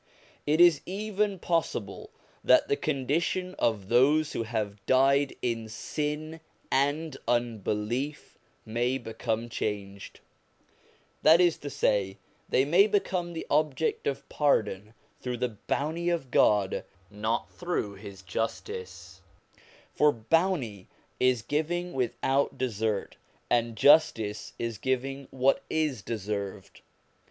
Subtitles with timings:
[0.47, 2.09] It is even possible
[2.43, 6.39] that the condition of those who have died in sin
[6.71, 8.35] and unbelief
[8.65, 10.19] may become changed;
[11.21, 12.17] that is to say,
[12.49, 18.23] they may become the object of pardon through the bounty of God, not through His
[18.23, 19.21] justice;
[19.93, 20.87] for bounty
[21.19, 23.17] is giving without desert,
[23.51, 26.81] and justice is giving what is deserved.